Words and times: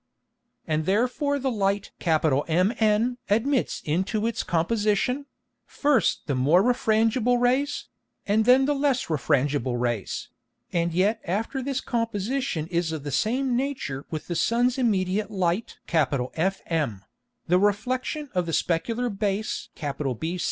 And 0.65 0.87
therefore 0.87 1.37
the 1.37 1.51
Light 1.51 1.91
MN 2.09 3.17
admits 3.29 3.83
into 3.85 4.25
its 4.25 4.41
Composition, 4.41 5.27
first 5.67 6.25
the 6.25 6.33
more 6.33 6.63
refrangible 6.63 7.39
Rays, 7.39 7.85
and 8.25 8.45
then 8.45 8.65
the 8.65 8.73
less 8.73 9.09
refrangible 9.11 9.79
Rays, 9.79 10.29
and 10.73 10.91
yet 10.91 11.21
after 11.25 11.61
this 11.61 11.81
Composition 11.81 12.65
is 12.71 12.91
of 12.91 13.03
the 13.03 13.11
same 13.11 13.55
Nature 13.55 14.07
with 14.09 14.25
the 14.25 14.33
Sun's 14.33 14.79
immediate 14.79 15.29
Light 15.29 15.77
FM, 15.87 17.01
the 17.47 17.59
Reflexion 17.59 18.31
of 18.33 18.47
the 18.47 18.53
specular 18.53 19.07
Base 19.07 19.69
BC 19.75 19.79
causing 19.79 19.95
no 20.03 20.09
Alteration 20.13 20.19
therein. 20.19 20.39